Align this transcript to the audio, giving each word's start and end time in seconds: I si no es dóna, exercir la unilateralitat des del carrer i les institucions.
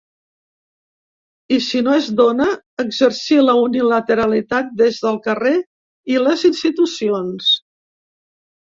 I 1.57 1.59
si 1.65 1.81
no 1.87 1.93
es 1.97 2.07
dóna, 2.21 2.47
exercir 2.85 3.39
la 3.49 3.57
unilateralitat 3.67 4.75
des 4.83 5.01
del 5.07 5.23
carrer 5.31 5.55
i 6.17 6.21
les 6.27 6.51
institucions. 6.55 7.57